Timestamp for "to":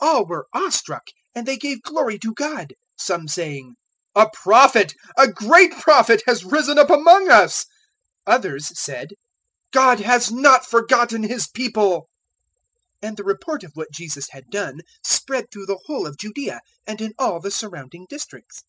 2.20-2.32